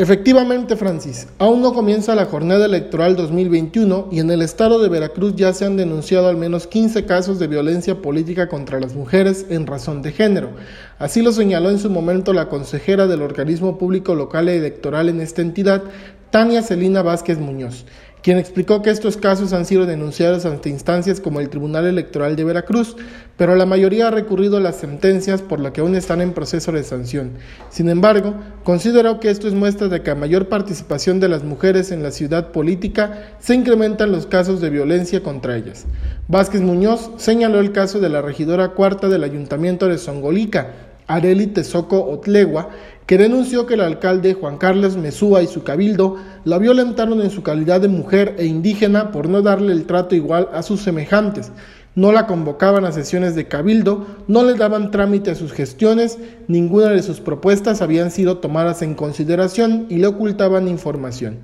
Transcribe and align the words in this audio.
Efectivamente, 0.00 0.76
Francis, 0.76 1.28
aún 1.36 1.60
no 1.60 1.74
comienza 1.74 2.14
la 2.14 2.24
jornada 2.24 2.64
electoral 2.64 3.16
2021 3.16 4.08
y 4.10 4.20
en 4.20 4.30
el 4.30 4.40
estado 4.40 4.80
de 4.80 4.88
Veracruz 4.88 5.36
ya 5.36 5.52
se 5.52 5.66
han 5.66 5.76
denunciado 5.76 6.28
al 6.28 6.38
menos 6.38 6.66
15 6.66 7.04
casos 7.04 7.38
de 7.38 7.48
violencia 7.48 8.00
política 8.00 8.48
contra 8.48 8.80
las 8.80 8.94
mujeres 8.94 9.44
en 9.50 9.66
razón 9.66 10.00
de 10.00 10.12
género. 10.12 10.52
Así 10.98 11.20
lo 11.20 11.32
señaló 11.32 11.68
en 11.68 11.78
su 11.78 11.90
momento 11.90 12.32
la 12.32 12.48
consejera 12.48 13.06
del 13.06 13.20
organismo 13.20 13.76
público 13.76 14.14
local 14.14 14.48
electoral 14.48 15.10
en 15.10 15.20
esta 15.20 15.42
entidad, 15.42 15.82
Tania 16.30 16.62
Celina 16.62 17.02
Vázquez 17.02 17.38
Muñoz 17.38 17.84
quien 18.22 18.38
explicó 18.38 18.82
que 18.82 18.90
estos 18.90 19.16
casos 19.16 19.52
han 19.52 19.64
sido 19.64 19.86
denunciados 19.86 20.44
ante 20.44 20.68
instancias 20.68 21.20
como 21.20 21.40
el 21.40 21.48
Tribunal 21.48 21.86
Electoral 21.86 22.36
de 22.36 22.44
Veracruz, 22.44 22.96
pero 23.36 23.54
la 23.54 23.64
mayoría 23.64 24.08
ha 24.08 24.10
recurrido 24.10 24.58
a 24.58 24.60
las 24.60 24.76
sentencias 24.76 25.40
por 25.40 25.60
lo 25.60 25.72
que 25.72 25.80
aún 25.80 25.94
están 25.94 26.20
en 26.20 26.32
proceso 26.32 26.72
de 26.72 26.82
sanción. 26.82 27.32
Sin 27.70 27.88
embargo, 27.88 28.34
consideró 28.64 29.20
que 29.20 29.30
esto 29.30 29.48
es 29.48 29.54
muestra 29.54 29.88
de 29.88 30.02
que 30.02 30.10
a 30.10 30.14
mayor 30.14 30.48
participación 30.48 31.20
de 31.20 31.28
las 31.28 31.42
mujeres 31.42 31.90
en 31.90 32.02
la 32.02 32.10
ciudad 32.10 32.52
política 32.52 33.30
se 33.40 33.54
incrementan 33.54 34.12
los 34.12 34.26
casos 34.26 34.60
de 34.60 34.70
violencia 34.70 35.22
contra 35.22 35.56
ellas. 35.56 35.86
Vázquez 36.28 36.60
Muñoz 36.60 37.10
señaló 37.16 37.60
el 37.60 37.72
caso 37.72 38.00
de 38.00 38.10
la 38.10 38.20
regidora 38.20 38.70
cuarta 38.70 39.08
del 39.08 39.24
Ayuntamiento 39.24 39.88
de 39.88 39.96
Songolica, 39.98 40.89
Areli 41.14 41.48
Tezoco 41.48 42.04
Otlegua, 42.04 42.70
que 43.06 43.18
denunció 43.18 43.66
que 43.66 43.74
el 43.74 43.80
alcalde 43.80 44.34
Juan 44.34 44.56
Carlos 44.56 44.96
Mesúa 44.96 45.42
y 45.42 45.48
su 45.48 45.64
cabildo 45.64 46.16
la 46.44 46.58
violentaron 46.58 47.20
en 47.20 47.30
su 47.30 47.42
calidad 47.42 47.80
de 47.80 47.88
mujer 47.88 48.36
e 48.38 48.46
indígena 48.46 49.10
por 49.10 49.28
no 49.28 49.42
darle 49.42 49.72
el 49.72 49.84
trato 49.86 50.14
igual 50.14 50.48
a 50.52 50.62
sus 50.62 50.80
semejantes. 50.80 51.50
No 52.00 52.12
la 52.12 52.26
convocaban 52.26 52.86
a 52.86 52.92
sesiones 52.92 53.34
de 53.34 53.46
cabildo, 53.46 54.06
no 54.26 54.42
le 54.42 54.54
daban 54.54 54.90
trámite 54.90 55.32
a 55.32 55.34
sus 55.34 55.52
gestiones, 55.52 56.16
ninguna 56.48 56.88
de 56.88 57.02
sus 57.02 57.20
propuestas 57.20 57.82
habían 57.82 58.10
sido 58.10 58.38
tomadas 58.38 58.80
en 58.80 58.94
consideración 58.94 59.84
y 59.90 59.96
le 59.96 60.06
ocultaban 60.06 60.66
información. 60.66 61.40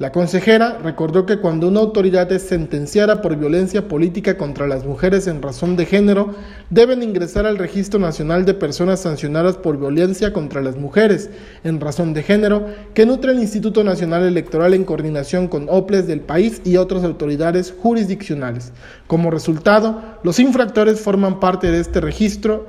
La 0.00 0.12
consejera 0.12 0.78
recordó 0.82 1.26
que 1.26 1.40
cuando 1.40 1.68
una 1.68 1.80
autoridad 1.80 2.32
es 2.32 2.40
sentenciada 2.40 3.20
por 3.20 3.36
violencia 3.36 3.86
política 3.86 4.38
contra 4.38 4.66
las 4.66 4.86
mujeres 4.86 5.26
en 5.26 5.42
razón 5.42 5.76
de 5.76 5.84
género, 5.84 6.34
deben 6.70 7.02
ingresar 7.02 7.44
al 7.44 7.58
Registro 7.58 8.00
Nacional 8.00 8.46
de 8.46 8.54
Personas 8.54 9.00
Sancionadas 9.00 9.58
por 9.58 9.78
Violencia 9.78 10.32
contra 10.32 10.62
las 10.62 10.78
Mujeres 10.78 11.28
en 11.64 11.80
razón 11.80 12.14
de 12.14 12.22
género, 12.22 12.64
que 12.94 13.04
nutre 13.04 13.32
el 13.32 13.40
Instituto 13.40 13.84
Nacional 13.84 14.22
Electoral 14.22 14.72
en 14.72 14.84
coordinación 14.84 15.48
con 15.48 15.66
OPLES 15.68 16.06
del 16.06 16.20
país 16.20 16.62
y 16.64 16.78
otras 16.78 17.04
autoridades 17.04 17.74
jurisdiccionales. 17.78 18.72
Como 19.06 19.30
resultado, 19.30 19.99
los 20.22 20.38
infractores 20.38 21.00
forman 21.00 21.40
parte 21.40 21.70
de 21.70 21.80
este 21.80 22.00
registro, 22.00 22.66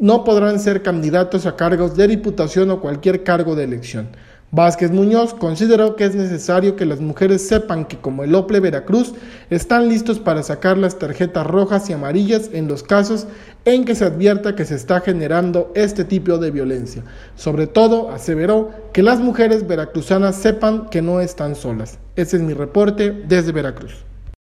no 0.00 0.24
podrán 0.24 0.60
ser 0.60 0.82
candidatos 0.82 1.46
a 1.46 1.56
cargos 1.56 1.96
de 1.96 2.08
diputación 2.08 2.70
o 2.70 2.80
cualquier 2.80 3.24
cargo 3.24 3.56
de 3.56 3.64
elección. 3.64 4.08
Vázquez 4.50 4.90
Muñoz 4.90 5.34
consideró 5.34 5.94
que 5.94 6.06
es 6.06 6.14
necesario 6.14 6.74
que 6.74 6.86
las 6.86 7.00
mujeres 7.00 7.46
sepan 7.46 7.84
que 7.84 7.98
como 7.98 8.24
el 8.24 8.34
OPLE 8.34 8.60
Veracruz 8.60 9.12
están 9.50 9.90
listos 9.90 10.18
para 10.18 10.42
sacar 10.42 10.78
las 10.78 10.98
tarjetas 10.98 11.46
rojas 11.46 11.90
y 11.90 11.92
amarillas 11.92 12.48
en 12.54 12.66
los 12.66 12.82
casos 12.82 13.26
en 13.66 13.84
que 13.84 13.94
se 13.94 14.06
advierta 14.06 14.56
que 14.56 14.64
se 14.64 14.74
está 14.74 15.02
generando 15.02 15.70
este 15.74 16.02
tipo 16.04 16.38
de 16.38 16.50
violencia. 16.50 17.04
Sobre 17.34 17.66
todo, 17.66 18.10
aseveró 18.10 18.70
que 18.94 19.02
las 19.02 19.20
mujeres 19.20 19.66
veracruzanas 19.66 20.36
sepan 20.36 20.88
que 20.88 21.02
no 21.02 21.20
están 21.20 21.54
solas. 21.54 21.98
Ese 22.16 22.38
es 22.38 22.42
mi 22.42 22.54
reporte 22.54 23.10
desde 23.28 23.52
Veracruz. 23.52 24.06